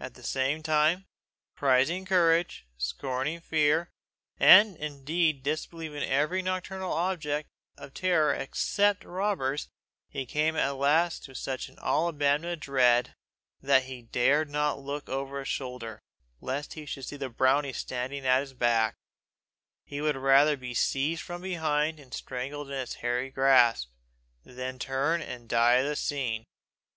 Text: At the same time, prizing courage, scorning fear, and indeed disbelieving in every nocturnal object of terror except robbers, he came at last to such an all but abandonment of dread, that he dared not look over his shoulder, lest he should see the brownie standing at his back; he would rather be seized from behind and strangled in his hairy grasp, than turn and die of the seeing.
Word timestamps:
At 0.00 0.14
the 0.14 0.24
same 0.24 0.64
time, 0.64 1.06
prizing 1.54 2.04
courage, 2.04 2.66
scorning 2.78 3.40
fear, 3.40 3.92
and 4.36 4.76
indeed 4.76 5.44
disbelieving 5.44 6.02
in 6.02 6.08
every 6.08 6.42
nocturnal 6.42 6.92
object 6.92 7.48
of 7.76 7.94
terror 7.94 8.34
except 8.34 9.04
robbers, 9.04 9.68
he 10.08 10.26
came 10.26 10.56
at 10.56 10.70
last 10.72 11.22
to 11.26 11.34
such 11.36 11.68
an 11.68 11.78
all 11.78 12.10
but 12.10 12.16
abandonment 12.16 12.54
of 12.54 12.60
dread, 12.64 13.14
that 13.60 13.84
he 13.84 14.02
dared 14.02 14.50
not 14.50 14.80
look 14.80 15.08
over 15.08 15.38
his 15.38 15.46
shoulder, 15.48 16.00
lest 16.40 16.72
he 16.72 16.84
should 16.84 17.04
see 17.04 17.16
the 17.16 17.28
brownie 17.30 17.72
standing 17.72 18.26
at 18.26 18.40
his 18.40 18.54
back; 18.54 18.96
he 19.84 20.00
would 20.00 20.16
rather 20.16 20.56
be 20.56 20.74
seized 20.74 21.22
from 21.22 21.40
behind 21.40 22.00
and 22.00 22.12
strangled 22.14 22.68
in 22.68 22.76
his 22.76 22.94
hairy 22.94 23.30
grasp, 23.30 23.92
than 24.44 24.80
turn 24.80 25.22
and 25.22 25.48
die 25.48 25.74
of 25.74 25.86
the 25.86 25.94
seeing. 25.94 26.42